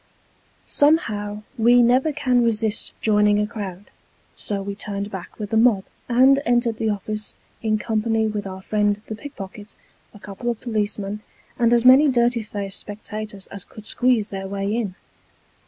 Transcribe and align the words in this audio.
Somehow, 0.65 1.43
we 1.59 1.83
never 1.83 2.11
can 2.11 2.43
resist 2.43 2.99
joining 3.01 3.37
a 3.37 3.45
crowd, 3.45 3.91
so 4.35 4.63
we 4.63 4.73
turned 4.73 5.11
back 5.11 5.37
with 5.37 5.51
the 5.51 5.57
mob, 5.57 5.83
and 6.09 6.41
entered 6.43 6.77
the 6.79 6.89
office, 6.89 7.35
in 7.61 7.77
company 7.77 8.25
with 8.25 8.47
our 8.47 8.63
friend 8.63 8.99
the 9.05 9.13
pickpocket, 9.13 9.75
a 10.11 10.17
couple 10.19 10.49
of 10.49 10.59
policemen, 10.59 11.19
and 11.59 11.71
as 11.71 11.85
many 11.85 12.07
dirty 12.09 12.41
faced 12.41 12.79
spectators 12.79 13.45
as 13.51 13.63
could 13.63 13.85
squeeze 13.85 14.29
their 14.29 14.47
way 14.47 14.75
in. 14.75 14.95